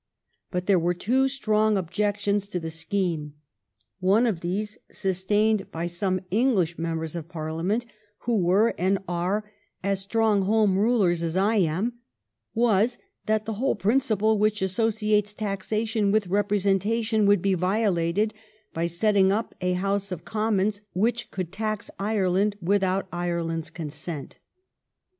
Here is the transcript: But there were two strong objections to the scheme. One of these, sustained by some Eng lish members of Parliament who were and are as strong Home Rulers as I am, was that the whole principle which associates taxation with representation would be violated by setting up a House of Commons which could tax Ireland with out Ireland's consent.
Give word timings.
But 0.49 0.65
there 0.65 0.79
were 0.79 0.95
two 0.95 1.27
strong 1.27 1.77
objections 1.77 2.47
to 2.47 2.59
the 2.59 2.71
scheme. 2.71 3.35
One 3.99 4.25
of 4.25 4.41
these, 4.41 4.79
sustained 4.91 5.71
by 5.71 5.85
some 5.85 6.21
Eng 6.31 6.55
lish 6.55 6.79
members 6.79 7.15
of 7.15 7.29
Parliament 7.29 7.85
who 8.21 8.43
were 8.43 8.73
and 8.79 8.97
are 9.07 9.51
as 9.83 10.01
strong 10.01 10.41
Home 10.41 10.75
Rulers 10.79 11.21
as 11.21 11.37
I 11.37 11.57
am, 11.57 11.99
was 12.55 12.97
that 13.27 13.45
the 13.45 13.53
whole 13.61 13.75
principle 13.75 14.39
which 14.39 14.63
associates 14.63 15.35
taxation 15.35 16.11
with 16.11 16.25
representation 16.25 17.27
would 17.27 17.43
be 17.43 17.53
violated 17.53 18.33
by 18.73 18.87
setting 18.87 19.31
up 19.31 19.53
a 19.61 19.73
House 19.73 20.11
of 20.11 20.25
Commons 20.25 20.81
which 20.93 21.29
could 21.29 21.51
tax 21.51 21.91
Ireland 21.99 22.55
with 22.59 22.81
out 22.81 23.07
Ireland's 23.13 23.69
consent. 23.69 24.39